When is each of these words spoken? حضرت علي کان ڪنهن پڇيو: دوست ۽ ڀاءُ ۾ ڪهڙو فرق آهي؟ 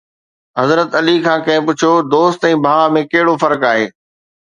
حضرت 0.59 0.89
علي 0.99 1.15
کان 1.25 1.39
ڪنهن 1.47 1.65
پڇيو: 1.67 1.93
دوست 2.13 2.41
۽ 2.49 2.53
ڀاءُ 2.65 2.85
۾ 2.97 3.03
ڪهڙو 3.13 3.33
فرق 3.45 3.61
آهي؟ 3.73 3.85